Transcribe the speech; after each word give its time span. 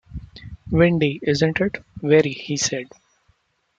Windy, 0.71 1.19
isn’t 1.21 1.61
it?’ 1.61 1.83
‘Very,’ 1.97 2.33
he 2.33 2.57
said. 2.57 2.87